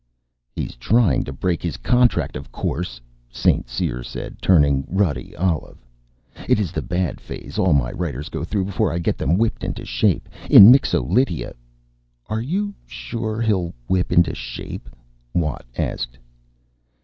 [0.55, 3.69] "He is trying to break his contract, of course," St.
[3.69, 5.77] Cyr said, turning ruddy olive.
[6.49, 9.63] "It is the bad phase all my writers go through before I get them whipped
[9.63, 10.27] into shape.
[10.49, 11.53] In Mixo Lydia"
[12.31, 14.89] "Are you sure he'll whip into shape?"
[15.35, 16.17] Watt asked.